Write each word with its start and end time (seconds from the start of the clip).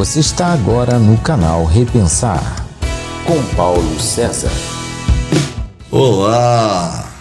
Você 0.00 0.20
está 0.20 0.54
agora 0.54 0.98
no 0.98 1.18
canal 1.18 1.66
Repensar 1.66 2.66
com 3.26 3.42
Paulo 3.54 4.00
César. 4.00 4.50
Olá, 5.90 7.12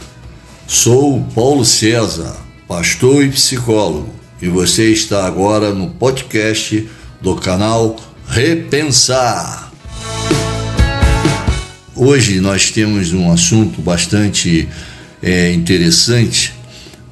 sou 0.66 1.22
Paulo 1.36 1.66
César, 1.66 2.38
pastor 2.70 3.26
e 3.26 3.32
psicólogo, 3.32 4.08
e 4.42 4.48
você 4.48 4.94
está 4.94 5.28
agora 5.28 5.74
no 5.74 5.90
podcast 5.90 6.90
do 7.20 7.36
canal 7.36 7.98
Repensar. 8.26 9.74
Hoje 11.94 12.40
nós 12.40 12.72
temos 12.72 13.12
um 13.12 13.30
assunto 13.30 13.82
bastante 13.82 14.70
é, 15.22 15.52
interessante, 15.52 16.54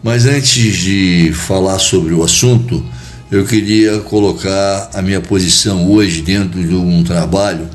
mas 0.01 0.25
antes 0.25 0.77
de 0.77 1.33
falar 1.33 1.77
sobre 1.77 2.13
o 2.13 2.23
assunto, 2.23 2.81
eu 3.29 3.45
queria 3.45 3.99
colocar 3.99 4.89
a 4.93 5.01
minha 5.01 5.19
posição 5.19 5.91
hoje 5.91 6.21
dentro 6.21 6.63
de 6.63 6.73
um 6.73 7.03
trabalho 7.03 7.67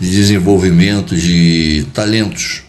de 0.00 0.10
desenvolvimento 0.10 1.14
de 1.14 1.86
talentos, 1.92 2.62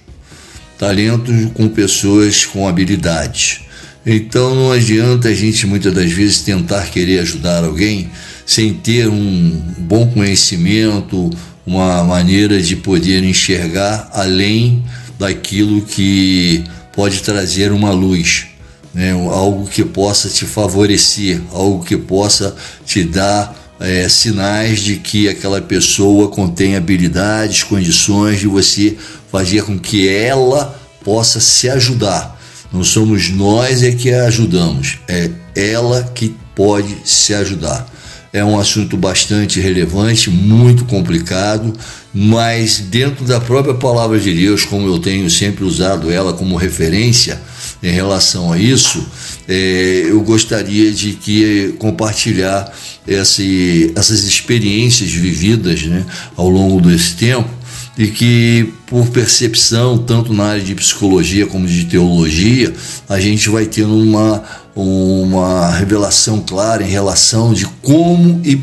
talentos 0.78 1.34
com 1.54 1.70
pessoas 1.70 2.46
com 2.46 2.68
habilidades. 2.68 3.62
Então 4.06 4.54
não 4.54 4.72
adianta 4.72 5.30
a 5.30 5.34
gente 5.34 5.66
muitas 5.66 5.94
das 5.94 6.12
vezes 6.12 6.42
tentar 6.42 6.84
querer 6.92 7.20
ajudar 7.20 7.64
alguém 7.64 8.12
sem 8.46 8.74
ter 8.74 9.08
um 9.08 9.50
bom 9.80 10.06
conhecimento, 10.08 11.32
uma 11.66 12.04
maneira 12.04 12.62
de 12.62 12.76
poder 12.76 13.24
enxergar 13.24 14.10
além 14.14 14.84
daquilo 15.18 15.82
que 15.82 16.64
pode 16.94 17.24
trazer 17.24 17.72
uma 17.72 17.92
luz 17.92 18.48
né, 18.96 19.12
algo 19.12 19.68
que 19.68 19.84
possa 19.84 20.30
te 20.30 20.46
favorecer, 20.46 21.42
algo 21.52 21.84
que 21.84 21.98
possa 21.98 22.56
te 22.86 23.04
dar 23.04 23.54
é, 23.78 24.08
sinais 24.08 24.80
de 24.80 24.96
que 24.96 25.28
aquela 25.28 25.62
pessoa 25.62 26.30
contém 26.30 26.78
habilidades, 26.78 27.64
condições 27.64 28.40
de 28.40 28.48
você 28.48 28.98
fazer 29.30 29.64
com 29.64 29.78
que 29.78 30.08
ela 30.08 30.80
possa 31.04 31.42
se 31.42 31.70
ajudar. 31.70 32.40
Não 32.72 32.86
somos 32.86 33.30
nós 33.30 33.84
é 33.84 33.92
que 33.92 34.14
a 34.14 34.28
ajudamos, 34.28 35.00
é 35.10 35.30
ela 35.54 36.04
que 36.16 36.34
pode 36.56 36.96
se 37.04 37.34
ajudar. 37.34 37.86
É 38.32 38.44
um 38.44 38.60
assunto 38.60 38.98
bastante 38.98 39.60
relevante, 39.62 40.30
muito 40.30 40.84
complicado, 40.86 41.74
mas 42.14 42.80
dentro 42.80 43.26
da 43.26 43.40
própria 43.40 43.74
palavra 43.74 44.20
de 44.20 44.34
Deus, 44.34 44.66
como 44.66 44.88
eu 44.88 45.00
tenho 45.00 45.30
sempre 45.30 45.64
usado 45.64 46.12
ela 46.12 46.34
como 46.34 46.58
referência, 46.58 47.40
em 47.82 47.92
relação 47.92 48.52
a 48.52 48.58
isso, 48.58 49.06
é, 49.48 50.06
eu 50.08 50.22
gostaria 50.22 50.92
de 50.92 51.14
que 51.14 51.76
compartilhar 51.78 52.72
esse, 53.08 53.92
essas 53.96 54.24
experiências 54.24 55.12
vividas 55.12 55.84
né, 55.84 56.06
ao 56.36 56.50
longo 56.50 56.82
desse 56.82 57.16
tempo 57.16 57.50
e 57.98 58.08
que 58.08 58.74
por 58.88 59.08
percepção, 59.08 59.98
tanto 59.98 60.34
na 60.34 60.46
área 60.46 60.64
de 60.64 60.76
psicologia 60.76 61.48
como 61.48 61.68
de 61.68 61.86
teologia, 61.86 62.74
a 63.08 63.20
gente 63.20 63.50
vai 63.50 63.66
tendo 63.66 63.98
uma, 63.98 64.44
uma 64.76 65.72
revelação 65.72 66.42
clara 66.42 66.84
em 66.84 66.90
relação 66.90 67.54
de 67.54 67.66
como 67.82 68.42
e, 68.44 68.62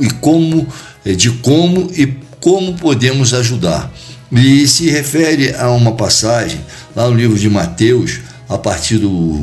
e 0.00 0.10
como 0.20 0.66
de 1.04 1.30
como 1.30 1.90
e 1.96 2.06
como 2.40 2.74
podemos 2.74 3.32
ajudar. 3.32 3.90
E 4.30 4.66
se 4.66 4.90
refere 4.90 5.54
a 5.54 5.70
uma 5.70 5.92
passagem 5.92 6.60
lá 6.94 7.08
no 7.08 7.16
livro 7.16 7.38
de 7.38 7.48
Mateus, 7.48 8.20
a 8.48 8.58
partir 8.58 8.98
do, 8.98 9.42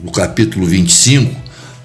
do 0.00 0.10
capítulo 0.10 0.66
25, 0.66 1.34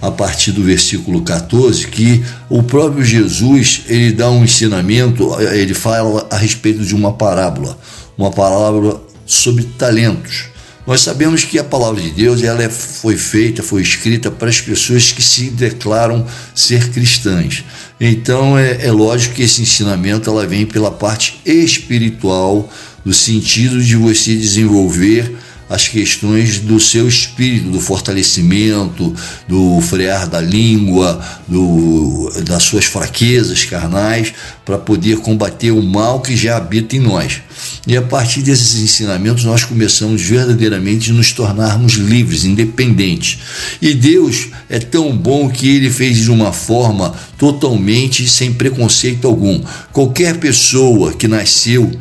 a 0.01 0.11
partir 0.11 0.51
do 0.51 0.63
versículo 0.63 1.21
14, 1.21 1.87
que 1.87 2.23
o 2.49 2.61
próprio 2.61 3.03
Jesus 3.03 3.83
ele 3.87 4.11
dá 4.11 4.29
um 4.29 4.43
ensinamento, 4.43 5.33
ele 5.39 5.73
fala 5.73 6.27
a 6.29 6.37
respeito 6.37 6.83
de 6.83 6.93
uma 6.93 7.13
parábola, 7.13 7.77
uma 8.17 8.29
parábola 8.29 9.01
sobre 9.25 9.63
talentos. 9.77 10.45
Nós 10.85 10.99
sabemos 10.99 11.45
que 11.45 11.57
a 11.57 11.63
palavra 11.63 12.01
de 12.01 12.11
Deus 12.11 12.43
ela 12.43 12.61
é, 12.61 12.69
foi 12.69 13.15
feita, 13.15 13.63
foi 13.63 13.81
escrita 13.81 14.29
para 14.29 14.49
as 14.49 14.59
pessoas 14.59 15.13
que 15.13 15.21
se 15.21 15.49
declaram 15.49 16.25
ser 16.53 16.89
cristãs. 16.89 17.63
Então 17.99 18.57
é, 18.57 18.85
é 18.85 18.91
lógico 18.91 19.35
que 19.35 19.43
esse 19.43 19.61
ensinamento 19.61 20.29
ela 20.29 20.45
vem 20.45 20.65
pela 20.65 20.91
parte 20.91 21.39
espiritual, 21.45 22.69
no 23.05 23.13
sentido 23.13 23.81
de 23.81 23.95
você 23.95 24.35
desenvolver 24.35 25.37
as 25.73 25.87
questões 25.87 26.59
do 26.59 26.79
seu 26.79 27.07
espírito, 27.07 27.71
do 27.71 27.79
fortalecimento, 27.79 29.11
do 29.47 29.81
frear 29.81 30.29
da 30.29 30.39
língua, 30.39 31.19
do, 31.47 32.31
das 32.45 32.61
suas 32.61 32.85
fraquezas 32.85 33.65
carnais, 33.65 34.35
para 34.63 34.77
poder 34.77 35.17
combater 35.17 35.71
o 35.71 35.81
mal 35.81 36.21
que 36.21 36.37
já 36.37 36.57
habita 36.57 36.95
em 36.95 36.99
nós. 36.99 37.41
E 37.87 37.97
a 37.97 38.03
partir 38.03 38.43
desses 38.43 38.79
ensinamentos, 38.83 39.45
nós 39.45 39.63
começamos 39.63 40.21
verdadeiramente 40.21 41.09
a 41.09 41.13
nos 41.15 41.31
tornarmos 41.31 41.93
livres, 41.93 42.45
independentes. 42.45 43.39
E 43.81 43.95
Deus 43.95 44.49
é 44.69 44.77
tão 44.77 45.17
bom 45.17 45.49
que 45.49 45.67
ele 45.67 45.89
fez 45.89 46.17
de 46.17 46.29
uma 46.29 46.53
forma 46.53 47.15
totalmente 47.35 48.29
sem 48.29 48.53
preconceito 48.53 49.27
algum. 49.27 49.59
Qualquer 49.91 50.37
pessoa 50.37 51.13
que 51.13 51.27
nasceu 51.27 51.91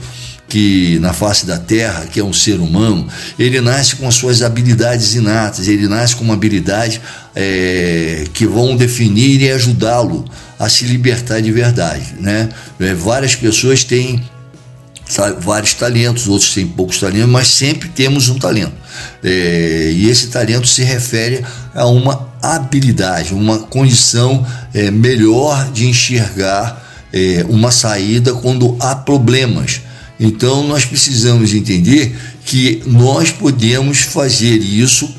que 0.53 0.99
na 0.99 1.15
face 1.15 1.47
da 1.47 1.57
terra, 1.57 2.05
que 2.05 2.21
é 2.21 2.23
um 2.23 2.31
ser 2.31 2.61
humano, 2.61 3.09
ele 3.39 3.59
nasce 3.63 3.97
com 3.97 4.07
as 4.07 4.17
suas 4.17 4.43
habilidades 4.43 5.15
inatas, 5.15 5.67
ele 5.67 5.89
nasce 5.89 6.15
com 6.15 6.25
uma 6.25 6.35
habilidade 6.35 7.01
é, 7.35 8.27
que 8.35 8.47
vão 8.47 8.77
definir 8.77 9.41
e 9.41 9.51
ajudá-lo 9.51 10.27
a 10.59 10.69
se 10.69 10.85
libertar 10.85 11.41
de 11.41 11.51
verdade. 11.51 12.17
Né? 12.21 12.51
É, 12.79 12.93
várias 12.93 13.35
pessoas 13.35 13.83
têm 13.83 14.23
vários 15.41 15.73
talentos, 15.73 16.29
outros 16.29 16.53
têm 16.53 16.67
poucos 16.67 17.01
talentos, 17.01 17.31
mas 17.31 17.49
sempre 17.49 17.89
temos 17.89 18.29
um 18.29 18.39
talento. 18.39 18.75
É, 19.25 19.91
e 19.95 20.07
esse 20.11 20.27
talento 20.27 20.69
se 20.69 20.83
refere 20.83 21.43
a 21.75 21.87
uma 21.87 22.29
habilidade, 22.43 23.33
uma 23.33 23.59
condição 23.59 24.47
é, 24.75 24.91
melhor 24.91 25.73
de 25.73 25.87
enxergar 25.87 27.09
é, 27.11 27.43
uma 27.49 27.71
saída 27.71 28.35
quando 28.35 28.77
há 28.79 28.95
problemas. 28.95 29.81
Então 30.23 30.65
nós 30.65 30.85
precisamos 30.85 31.53
entender 31.53 32.17
que 32.45 32.81
nós 32.87 33.33
podemos 33.33 34.03
fazer 34.03 34.59
isso 34.59 35.13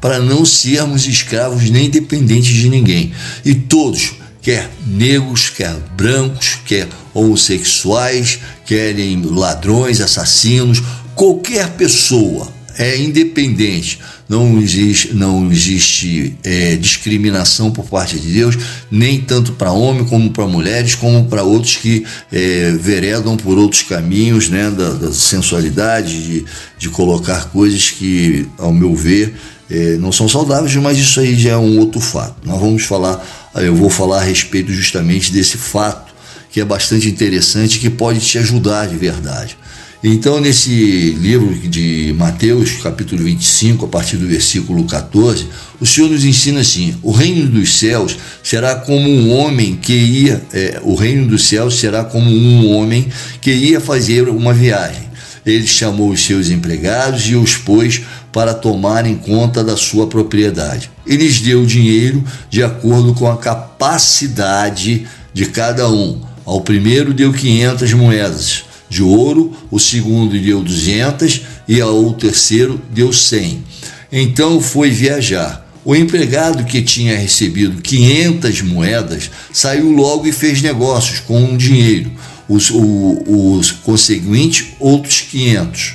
para 0.00 0.18
não 0.18 0.44
sermos 0.44 1.06
escravos 1.06 1.70
nem 1.70 1.88
dependentes 1.88 2.52
de 2.52 2.68
ninguém. 2.68 3.12
E 3.44 3.54
todos, 3.54 4.14
quer 4.42 4.68
negros, 4.84 5.48
quer 5.48 5.76
brancos, 5.96 6.58
quer 6.66 6.88
homossexuais, 7.14 8.40
querem 8.66 9.22
ladrões, 9.22 10.00
assassinos, 10.00 10.82
qualquer 11.14 11.70
pessoa 11.70 12.57
é 12.78 12.96
independente. 12.96 13.98
Não 14.28 14.60
existe, 14.60 15.12
não 15.12 15.50
existe 15.50 16.36
é, 16.44 16.76
discriminação 16.76 17.70
por 17.70 17.86
parte 17.86 18.18
de 18.18 18.32
Deus, 18.32 18.56
nem 18.90 19.20
tanto 19.20 19.52
para 19.52 19.72
homens 19.72 20.08
como 20.08 20.30
para 20.30 20.46
mulheres, 20.46 20.94
como 20.94 21.24
para 21.26 21.42
outros 21.42 21.76
que 21.76 22.06
é, 22.32 22.72
veredam 22.80 23.36
por 23.36 23.58
outros 23.58 23.82
caminhos 23.82 24.48
né, 24.48 24.70
da, 24.70 24.90
da 24.90 25.12
sensualidade, 25.12 26.22
de, 26.22 26.44
de 26.78 26.88
colocar 26.88 27.46
coisas 27.50 27.90
que, 27.90 28.46
ao 28.56 28.72
meu 28.72 28.94
ver, 28.94 29.34
é, 29.70 29.96
não 29.96 30.12
são 30.12 30.28
saudáveis, 30.28 30.74
mas 30.76 30.96
isso 30.98 31.20
aí 31.20 31.38
já 31.38 31.50
é 31.50 31.56
um 31.56 31.78
outro 31.78 32.00
fato. 32.00 32.36
Nós 32.44 32.60
vamos 32.60 32.84
falar, 32.84 33.26
eu 33.56 33.74
vou 33.74 33.90
falar 33.90 34.18
a 34.18 34.24
respeito 34.24 34.72
justamente 34.72 35.32
desse 35.32 35.58
fato 35.58 36.08
que 36.50 36.60
é 36.60 36.64
bastante 36.64 37.08
interessante 37.08 37.78
que 37.78 37.90
pode 37.90 38.20
te 38.20 38.38
ajudar 38.38 38.86
de 38.86 38.96
verdade. 38.96 39.56
Então, 40.02 40.40
nesse 40.40 40.70
livro 41.18 41.52
de 41.68 42.14
Mateus, 42.16 42.74
capítulo 42.80 43.24
25, 43.24 43.84
a 43.84 43.88
partir 43.88 44.16
do 44.16 44.28
versículo 44.28 44.84
14, 44.84 45.48
o 45.80 45.86
Senhor 45.86 46.08
nos 46.08 46.24
ensina 46.24 46.60
assim: 46.60 46.96
o 47.02 47.10
reino 47.10 47.48
dos 47.48 47.80
céus 47.80 48.16
será 48.40 48.76
como 48.76 49.10
um 49.10 49.32
homem 49.32 49.74
que 49.74 49.92
ia, 49.92 50.40
é, 50.52 50.80
o 50.84 50.94
reino 50.94 51.26
dos 51.26 51.48
céus 51.48 51.80
será 51.80 52.04
como 52.04 52.30
um 52.30 52.76
homem 52.76 53.08
que 53.40 53.50
ia 53.50 53.80
fazer 53.80 54.28
uma 54.28 54.54
viagem. 54.54 55.08
Ele 55.44 55.66
chamou 55.66 56.10
os 56.10 56.24
seus 56.24 56.48
empregados 56.48 57.28
e 57.28 57.34
os 57.34 57.56
pôs 57.56 58.02
para 58.32 58.54
tomarem 58.54 59.16
conta 59.16 59.64
da 59.64 59.76
sua 59.76 60.06
propriedade. 60.06 60.92
E 61.04 61.16
lhes 61.16 61.40
deu 61.40 61.66
dinheiro 61.66 62.22
de 62.48 62.62
acordo 62.62 63.14
com 63.14 63.28
a 63.28 63.36
capacidade 63.36 65.08
de 65.34 65.46
cada 65.46 65.90
um. 65.90 66.20
Ao 66.44 66.60
primeiro 66.60 67.12
deu 67.12 67.32
500 67.32 67.92
moedas 67.94 68.67
de 68.88 69.02
ouro, 69.02 69.52
o 69.70 69.78
segundo 69.78 70.38
deu 70.38 70.62
200 70.62 71.42
e 71.66 71.80
ao 71.80 72.12
terceiro 72.14 72.80
deu 72.90 73.12
100. 73.12 73.62
Então 74.10 74.60
foi 74.60 74.90
viajar. 74.90 75.66
O 75.84 75.94
empregado 75.94 76.64
que 76.64 76.82
tinha 76.82 77.16
recebido 77.16 77.80
500 77.80 78.62
moedas 78.62 79.30
saiu 79.52 79.90
logo 79.90 80.26
e 80.26 80.32
fez 80.32 80.60
negócios 80.60 81.20
com 81.20 81.54
o 81.54 81.56
dinheiro, 81.56 82.10
os, 82.48 82.70
o, 82.70 83.54
os 83.56 83.70
conseguintes 83.70 84.68
outros 84.78 85.22
500. 85.22 85.94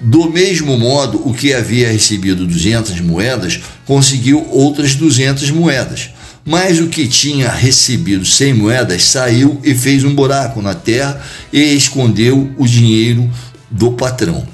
Do 0.00 0.30
mesmo 0.30 0.76
modo, 0.76 1.26
o 1.26 1.32
que 1.32 1.54
havia 1.54 1.90
recebido 1.90 2.46
200 2.46 3.00
moedas 3.00 3.60
conseguiu 3.86 4.46
outras 4.50 4.94
200 4.94 5.50
moedas. 5.50 6.10
Mas 6.46 6.80
o 6.80 6.86
que 6.86 7.08
tinha 7.08 7.50
recebido 7.50 8.24
100 8.24 8.54
moedas 8.54 9.02
saiu 9.02 9.60
e 9.64 9.74
fez 9.74 10.04
um 10.04 10.14
buraco 10.14 10.62
na 10.62 10.74
terra 10.74 11.20
e 11.52 11.60
escondeu 11.74 12.52
o 12.56 12.66
dinheiro 12.66 13.28
do 13.68 13.92
patrão. 13.92 14.46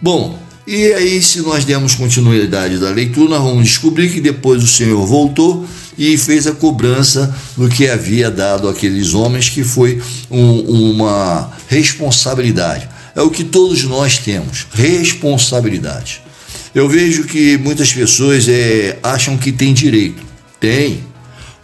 Bom, 0.00 0.38
e 0.66 0.92
aí, 0.94 1.22
se 1.22 1.42
nós 1.42 1.64
dermos 1.64 1.94
continuidade 1.94 2.78
da 2.78 2.90
leitura, 2.90 3.38
vamos 3.38 3.68
descobrir 3.68 4.10
que 4.10 4.20
depois 4.20 4.64
o 4.64 4.66
Senhor 4.66 5.06
voltou 5.06 5.64
e 5.96 6.18
fez 6.18 6.46
a 6.46 6.52
cobrança 6.52 7.32
do 7.56 7.68
que 7.68 7.88
havia 7.88 8.30
dado 8.30 8.68
àqueles 8.68 9.14
homens, 9.14 9.48
que 9.48 9.62
foi 9.62 10.02
um, 10.28 10.90
uma 10.90 11.52
responsabilidade. 11.68 12.88
É 13.14 13.22
o 13.22 13.30
que 13.30 13.44
todos 13.44 13.84
nós 13.84 14.18
temos: 14.18 14.66
responsabilidade. 14.72 16.20
Eu 16.74 16.88
vejo 16.88 17.24
que 17.24 17.56
muitas 17.58 17.92
pessoas 17.92 18.48
é, 18.48 18.98
acham 19.02 19.36
que 19.36 19.52
tem 19.52 19.72
direito. 19.72 20.22
Tem. 20.58 21.00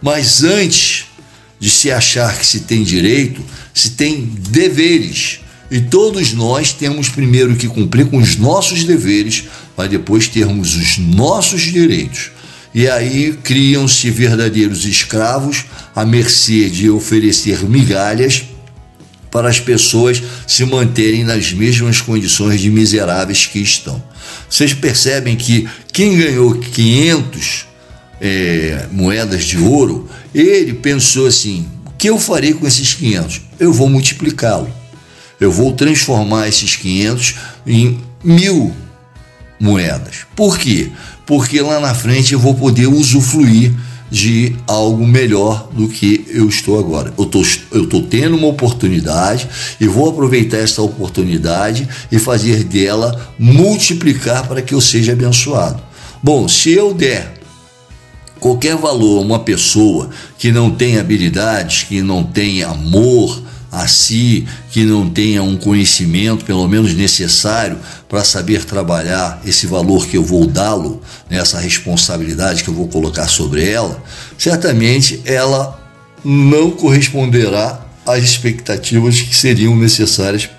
Mas 0.03 0.43
antes 0.43 1.05
de 1.57 1.69
se 1.69 1.89
achar 1.89 2.37
que 2.37 2.45
se 2.45 2.59
tem 2.59 2.83
direito, 2.83 3.41
se 3.73 3.91
tem 3.91 4.25
deveres. 4.49 5.39
E 5.71 5.79
todos 5.79 6.33
nós 6.33 6.73
temos 6.73 7.07
primeiro 7.07 7.55
que 7.55 7.69
cumprir 7.69 8.07
com 8.07 8.17
os 8.17 8.35
nossos 8.35 8.83
deveres, 8.83 9.45
para 9.77 9.87
depois 9.87 10.27
termos 10.27 10.75
os 10.75 10.97
nossos 10.97 11.61
direitos. 11.61 12.31
E 12.75 12.85
aí 12.89 13.39
criam-se 13.43 14.09
verdadeiros 14.09 14.83
escravos 14.83 15.63
à 15.95 16.03
mercê 16.03 16.69
de 16.69 16.89
oferecer 16.89 17.63
migalhas 17.63 18.43
para 19.31 19.47
as 19.47 19.59
pessoas 19.59 20.21
se 20.45 20.65
manterem 20.65 21.23
nas 21.23 21.53
mesmas 21.53 22.01
condições 22.01 22.59
de 22.59 22.69
miseráveis 22.69 23.45
que 23.45 23.59
estão. 23.59 24.03
Vocês 24.49 24.73
percebem 24.73 25.37
que 25.37 25.65
quem 25.93 26.17
ganhou 26.17 26.55
500 26.55 27.72
é, 28.25 28.87
moedas 28.89 29.43
de 29.43 29.57
ouro, 29.57 30.07
ele 30.33 30.73
pensou 30.73 31.27
assim: 31.27 31.67
o 31.85 31.91
que 31.97 32.09
eu 32.09 32.17
farei 32.17 32.53
com 32.53 32.65
esses 32.65 32.93
500? 32.93 33.41
Eu 33.59 33.73
vou 33.73 33.89
multiplicá-lo. 33.89 34.71
Eu 35.41 35.51
vou 35.51 35.73
transformar 35.73 36.47
esses 36.47 36.77
500 36.77 37.35
em 37.67 37.99
mil 38.23 38.73
moedas. 39.59 40.19
Por 40.37 40.57
quê? 40.57 40.89
Porque 41.25 41.59
lá 41.59 41.81
na 41.81 41.93
frente 41.93 42.31
eu 42.31 42.39
vou 42.39 42.55
poder 42.55 42.87
usufruir 42.87 43.73
de 44.09 44.55
algo 44.67 45.05
melhor 45.05 45.69
do 45.73 45.89
que 45.89 46.25
eu 46.29 46.47
estou 46.47 46.79
agora. 46.79 47.13
Eu 47.17 47.25
estou 47.25 47.43
tô 47.89 48.01
tendo 48.03 48.37
uma 48.37 48.47
oportunidade 48.47 49.49
e 49.81 49.87
vou 49.87 50.09
aproveitar 50.09 50.57
essa 50.57 50.81
oportunidade 50.81 51.89
e 52.09 52.19
fazer 52.19 52.63
dela 52.63 53.33
multiplicar 53.37 54.47
para 54.47 54.61
que 54.61 54.73
eu 54.73 54.79
seja 54.79 55.11
abençoado. 55.11 55.81
Bom, 56.21 56.47
se 56.47 56.71
eu 56.71 56.93
der 56.93 57.42
qualquer 58.43 58.75
valor 58.75 59.21
uma 59.21 59.39
pessoa 59.39 60.09
que 60.37 60.51
não 60.51 60.69
tem 60.69 60.99
habilidades, 60.99 61.83
que 61.83 62.01
não 62.01 62.21
tem 62.21 62.61
amor 62.61 63.41
a 63.71 63.87
si, 63.87 64.45
que 64.69 64.83
não 64.83 65.09
tenha 65.09 65.41
um 65.41 65.55
conhecimento, 65.55 66.43
pelo 66.43 66.67
menos 66.67 66.93
necessário, 66.93 67.79
para 68.09 68.21
saber 68.25 68.65
trabalhar 68.65 69.41
esse 69.45 69.65
valor 69.65 70.05
que 70.05 70.17
eu 70.17 70.23
vou 70.25 70.45
dá-lo, 70.45 71.01
nessa 71.29 71.55
né, 71.57 71.63
responsabilidade 71.63 72.65
que 72.65 72.69
eu 72.69 72.73
vou 72.73 72.89
colocar 72.89 73.29
sobre 73.29 73.65
ela, 73.65 74.03
certamente 74.37 75.21
ela 75.23 75.81
não 76.21 76.69
corresponderá 76.71 77.79
às 78.05 78.21
expectativas 78.21 79.21
que 79.21 79.33
seriam 79.33 79.73
necessárias 79.73 80.49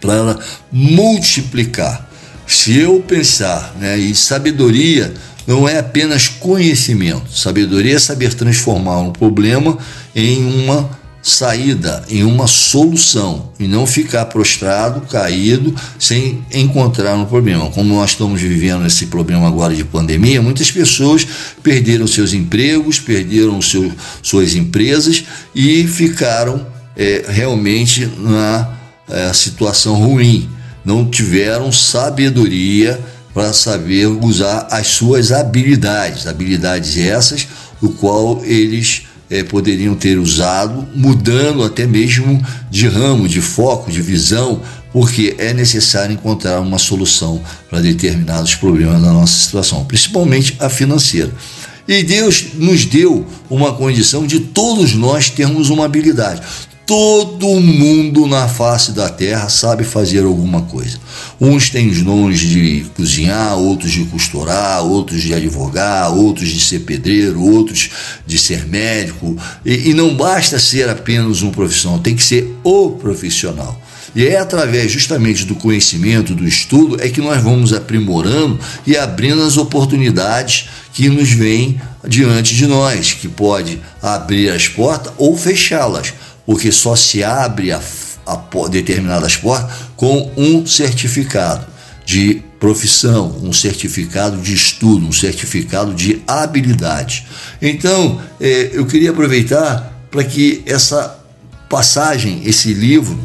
para 0.00 0.14
ela 0.14 0.38
multiplicar. 0.70 2.08
Se 2.46 2.78
eu 2.78 3.00
pensar 3.00 3.74
né, 3.80 3.98
em 3.98 4.14
sabedoria, 4.14 5.12
não 5.50 5.68
é 5.68 5.80
apenas 5.80 6.28
conhecimento. 6.28 7.36
Sabedoria 7.36 7.96
é 7.96 7.98
saber 7.98 8.32
transformar 8.34 9.00
um 9.00 9.10
problema 9.10 9.76
em 10.14 10.44
uma 10.44 10.88
saída, 11.20 12.04
em 12.08 12.22
uma 12.22 12.46
solução 12.46 13.50
e 13.58 13.66
não 13.66 13.84
ficar 13.84 14.26
prostrado, 14.26 15.00
caído, 15.00 15.74
sem 15.98 16.40
encontrar 16.54 17.16
um 17.16 17.24
problema. 17.24 17.68
Como 17.72 17.92
nós 17.92 18.10
estamos 18.10 18.40
vivendo 18.40 18.86
esse 18.86 19.06
problema 19.06 19.48
agora 19.48 19.74
de 19.74 19.82
pandemia, 19.82 20.40
muitas 20.40 20.70
pessoas 20.70 21.26
perderam 21.64 22.06
seus 22.06 22.32
empregos, 22.32 23.00
perderam 23.00 23.60
seu, 23.60 23.90
suas 24.22 24.54
empresas 24.54 25.24
e 25.52 25.84
ficaram 25.84 26.64
é, 26.96 27.24
realmente 27.28 28.08
na 28.18 28.72
é, 29.08 29.32
situação 29.32 29.96
ruim. 29.96 30.48
Não 30.84 31.04
tiveram 31.10 31.72
sabedoria 31.72 33.00
para 33.32 33.52
saber 33.52 34.06
usar 34.06 34.68
as 34.70 34.88
suas 34.88 35.32
habilidades, 35.32 36.26
habilidades 36.26 36.96
essas, 36.96 37.46
o 37.80 37.90
qual 37.90 38.44
eles 38.44 39.04
é, 39.30 39.44
poderiam 39.44 39.94
ter 39.94 40.18
usado, 40.18 40.88
mudando 40.94 41.62
até 41.62 41.86
mesmo 41.86 42.44
de 42.70 42.88
ramo, 42.88 43.28
de 43.28 43.40
foco, 43.40 43.90
de 43.90 44.02
visão, 44.02 44.60
porque 44.92 45.36
é 45.38 45.54
necessário 45.54 46.12
encontrar 46.12 46.60
uma 46.60 46.78
solução 46.78 47.40
para 47.68 47.80
determinados 47.80 48.56
problemas 48.56 49.00
da 49.00 49.12
nossa 49.12 49.38
situação, 49.38 49.84
principalmente 49.84 50.56
a 50.58 50.68
financeira. 50.68 51.30
E 51.86 52.02
Deus 52.02 52.54
nos 52.54 52.84
deu 52.84 53.26
uma 53.48 53.72
condição 53.72 54.26
de 54.26 54.40
todos 54.40 54.94
nós 54.94 55.30
termos 55.30 55.70
uma 55.70 55.84
habilidade. 55.84 56.42
Todo 56.90 57.46
mundo 57.60 58.26
na 58.26 58.48
face 58.48 58.90
da 58.90 59.08
terra 59.08 59.48
sabe 59.48 59.84
fazer 59.84 60.24
alguma 60.24 60.62
coisa. 60.62 60.98
Uns 61.40 61.70
têm 61.70 61.88
os 61.88 62.02
dons 62.02 62.40
de 62.40 62.84
cozinhar, 62.96 63.56
outros 63.56 63.92
de 63.92 64.04
costurar, 64.06 64.82
outros 64.82 65.22
de 65.22 65.32
advogar, 65.32 66.12
outros 66.12 66.48
de 66.48 66.58
ser 66.58 66.80
pedreiro, 66.80 67.40
outros 67.40 67.90
de 68.26 68.36
ser 68.36 68.66
médico. 68.66 69.36
E, 69.64 69.90
e 69.90 69.94
não 69.94 70.16
basta 70.16 70.58
ser 70.58 70.88
apenas 70.88 71.42
um 71.42 71.52
profissional, 71.52 72.00
tem 72.00 72.16
que 72.16 72.24
ser 72.24 72.58
o 72.64 72.90
profissional. 72.90 73.80
E 74.12 74.26
é 74.26 74.40
através 74.40 74.90
justamente 74.90 75.44
do 75.44 75.54
conhecimento, 75.54 76.34
do 76.34 76.44
estudo, 76.44 77.00
é 77.00 77.08
que 77.08 77.20
nós 77.20 77.40
vamos 77.40 77.72
aprimorando 77.72 78.58
e 78.84 78.96
abrindo 78.96 79.44
as 79.44 79.56
oportunidades 79.56 80.68
que 80.92 81.08
nos 81.08 81.30
vêm 81.30 81.80
diante 82.08 82.52
de 82.56 82.66
nós, 82.66 83.12
que 83.12 83.28
pode 83.28 83.80
abrir 84.02 84.50
as 84.50 84.66
portas 84.66 85.12
ou 85.16 85.36
fechá-las 85.36 86.14
porque 86.46 86.72
só 86.72 86.96
se 86.96 87.22
abre 87.22 87.72
a, 87.72 87.80
a 88.26 88.68
determinadas 88.68 89.36
portas 89.36 89.70
com 89.96 90.32
um 90.36 90.66
certificado 90.66 91.66
de 92.04 92.42
profissão, 92.58 93.38
um 93.42 93.52
certificado 93.52 94.36
de 94.38 94.52
estudo, 94.52 95.06
um 95.06 95.12
certificado 95.12 95.94
de 95.94 96.20
habilidade. 96.26 97.26
Então, 97.60 98.20
é, 98.40 98.70
eu 98.72 98.84
queria 98.86 99.10
aproveitar 99.10 100.06
para 100.10 100.24
que 100.24 100.62
essa 100.66 101.18
passagem, 101.68 102.42
esse 102.44 102.74
livro, 102.74 103.18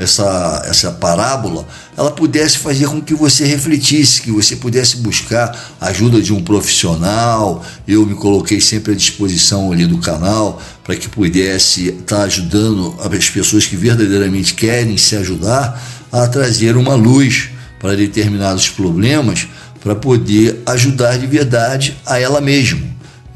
essa, 0.00 0.62
essa 0.66 0.90
parábola, 0.92 1.66
ela 1.96 2.10
pudesse 2.10 2.56
fazer 2.56 2.86
com 2.86 3.02
que 3.02 3.14
você 3.14 3.44
refletisse, 3.44 4.22
que 4.22 4.30
você 4.30 4.56
pudesse 4.56 4.96
buscar 4.96 5.74
a 5.78 5.88
ajuda 5.88 6.22
de 6.22 6.32
um 6.32 6.42
profissional. 6.42 7.62
Eu 7.86 8.06
me 8.06 8.14
coloquei 8.14 8.60
sempre 8.62 8.92
à 8.92 8.96
disposição 8.96 9.70
ali 9.70 9.86
do 9.86 9.98
canal 9.98 10.60
para 10.82 10.96
que 10.96 11.06
pudesse 11.06 11.88
estar 11.88 12.22
ajudando 12.22 12.96
as 12.98 13.28
pessoas 13.28 13.66
que 13.66 13.76
verdadeiramente 13.76 14.54
querem 14.54 14.96
se 14.96 15.14
ajudar 15.16 15.80
a 16.10 16.26
trazer 16.26 16.78
uma 16.78 16.94
luz 16.94 17.50
para 17.78 17.94
determinados 17.94 18.70
problemas, 18.70 19.46
para 19.82 19.94
poder 19.94 20.62
ajudar 20.66 21.18
de 21.18 21.26
verdade 21.26 21.96
a 22.06 22.18
ela 22.18 22.40
mesma. 22.40 22.80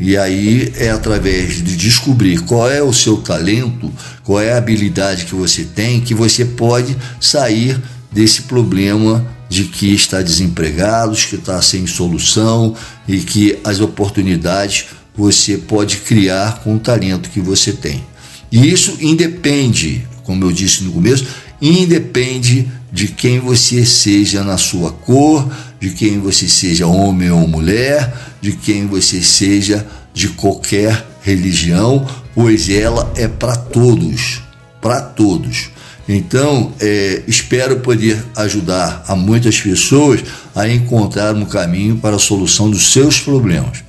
E 0.07 0.19
aí 0.19 0.71
é 0.77 0.91
através 0.91 1.65
de 1.65 1.79
descobrir 1.79 2.41
qual 2.41 2.71
é 2.71 2.83
o 2.83 2.93
seu 2.93 3.17
talento, 3.17 3.91
qual 4.23 4.39
é 4.39 4.53
a 4.53 4.59
habilidade 4.59 5.25
que 5.25 5.35
você 5.35 5.65
tem, 5.65 6.03
que 6.03 6.13
você 6.13 6.45
pode 6.45 6.95
sair 7.19 7.81
desse 8.13 8.43
problema 8.43 9.27
de 9.49 9.65
que 9.65 9.95
está 9.95 10.21
desempregado, 10.21 11.17
que 11.17 11.37
está 11.37 11.63
sem 11.63 11.87
solução 11.87 12.77
e 13.09 13.21
que 13.21 13.59
as 13.65 13.81
oportunidades 13.81 14.89
você 15.17 15.57
pode 15.57 15.97
criar 15.97 16.61
com 16.63 16.77
o 16.77 16.79
talento 16.79 17.31
que 17.31 17.41
você 17.41 17.73
tem. 17.73 18.05
E 18.53 18.71
isso 18.71 18.99
independe, 19.01 20.07
como 20.23 20.45
eu 20.45 20.53
disse 20.53 20.85
no 20.85 20.93
começo, 20.93 21.27
independe 21.63 22.69
de 22.95 23.09
quem 23.09 23.41
você 23.41 23.85
seja 23.85 24.45
na 24.45 24.57
sua 24.57 24.93
cor, 24.93 25.51
de 25.81 25.91
quem 25.91 26.21
você 26.21 26.49
seja 26.49 26.87
homem 26.87 27.29
ou 27.29 27.49
mulher, 27.49 28.15
de 28.41 28.53
quem 28.53 28.87
você 28.87 29.21
seja 29.21 29.85
de 30.15 30.29
qualquer 30.29 31.05
religião, 31.21 32.07
pois 32.33 32.71
ela 32.71 33.13
é 33.17 33.27
para 33.27 33.57
todos, 33.57 34.41
para 34.81 35.01
todos. 35.01 35.71
Então, 36.09 36.73
é, 36.81 37.25
espero 37.27 37.81
poder 37.81 38.25
ajudar 38.37 39.03
a 39.09 39.17
muitas 39.17 39.61
pessoas 39.61 40.23
a 40.55 40.69
encontrar 40.69 41.35
um 41.35 41.45
caminho 41.45 41.97
para 41.97 42.15
a 42.15 42.21
solução 42.21 42.71
dos 42.71 42.93
seus 42.93 43.19
problemas. 43.19 43.83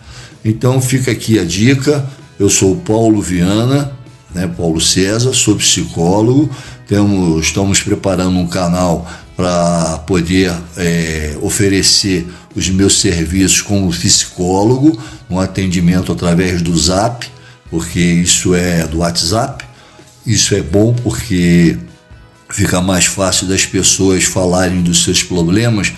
Então, 0.44 0.82
fica 0.82 1.12
aqui 1.12 1.38
a 1.38 1.46
dica. 1.46 2.04
Eu 2.40 2.50
sou 2.50 2.76
Paulo 2.78 3.22
Viana, 3.22 3.92
né, 4.34 4.48
Paulo 4.48 4.82
César, 4.82 5.32
sou 5.32 5.56
psicólogo. 5.58 6.50
Temos, 6.88 7.46
estamos 7.46 7.82
preparando 7.82 8.38
um 8.38 8.48
canal 8.48 9.10
para 9.36 10.00
poder 10.06 10.54
é, 10.78 11.36
oferecer 11.42 12.28
os 12.56 12.70
meus 12.70 13.00
serviços 13.00 13.62
como 13.62 13.90
psicólogo, 13.90 14.98
um 15.30 15.40
atendimento 15.40 16.12
através 16.12 16.62
do 16.62 16.78
Zap, 16.78 17.28
porque 17.70 18.00
isso 18.00 18.54
é 18.54 18.86
do 18.88 19.00
WhatsApp. 19.00 19.66
Isso 20.26 20.56
é 20.56 20.62
bom 20.62 20.94
porque 20.94 21.78
fica 22.50 22.82
mais 22.82 23.06
fácil 23.06 23.48
das 23.48 23.66
pessoas 23.66 24.24
falarem 24.24 24.82
dos 24.82 25.04
seus 25.04 25.22
problemas 25.22 25.92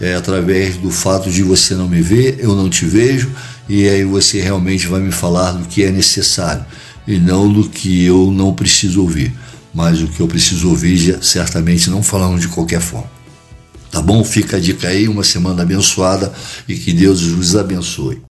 é, 0.00 0.14
através 0.14 0.76
do 0.76 0.90
fato 0.90 1.30
de 1.30 1.42
você 1.42 1.74
não 1.74 1.88
me 1.88 2.02
ver, 2.02 2.36
eu 2.38 2.54
não 2.54 2.68
te 2.68 2.84
vejo, 2.84 3.30
e 3.68 3.88
aí 3.88 4.04
você 4.04 4.40
realmente 4.40 4.86
vai 4.86 5.00
me 5.00 5.12
falar 5.12 5.52
do 5.52 5.66
que 5.66 5.82
é 5.82 5.90
necessário 5.90 6.64
e 7.06 7.18
não 7.18 7.50
do 7.52 7.68
que 7.68 8.04
eu 8.04 8.30
não 8.30 8.52
preciso 8.52 9.02
ouvir. 9.02 9.32
Mas 9.74 10.00
o 10.00 10.06
que 10.06 10.20
eu 10.20 10.28
preciso 10.28 10.70
ouvir, 10.70 11.18
certamente 11.22 11.90
não 11.90 12.02
falando 12.02 12.38
de 12.38 12.48
qualquer 12.48 12.80
forma. 12.80 13.10
Tá 13.90 14.00
bom? 14.00 14.24
Fica 14.24 14.56
a 14.56 14.60
dica 14.60 14.88
aí, 14.88 15.08
uma 15.08 15.24
semana 15.24 15.62
abençoada 15.62 16.32
e 16.68 16.74
que 16.76 16.92
Deus 16.92 17.22
os 17.22 17.56
abençoe. 17.56 18.22